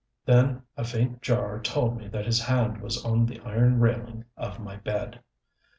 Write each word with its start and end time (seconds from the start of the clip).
Then 0.25 0.63
a 0.77 0.83
faint 0.83 1.21
jar 1.21 1.59
told 1.61 1.95
me 1.95 2.07
that 2.07 2.25
his 2.25 2.41
hand 2.41 2.81
was 2.81 3.05
on 3.05 3.27
the 3.27 3.39
iron 3.41 3.79
railing 3.79 4.25
of 4.35 4.59
my 4.59 4.77
bed. 4.77 5.19